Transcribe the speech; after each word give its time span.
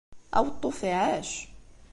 Aweṭṭuf 0.37 0.79
iɛac! 0.91 1.31